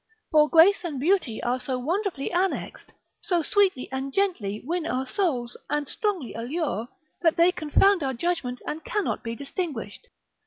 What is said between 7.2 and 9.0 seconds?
that they confound our judgment and